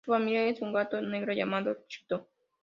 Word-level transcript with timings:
Su 0.03 0.09
familiar 0.13 0.47
es 0.47 0.59
un 0.61 0.73
gato 0.73 0.99
negro 0.99 1.31
llamado 1.31 1.77
Chito. 1.87 2.27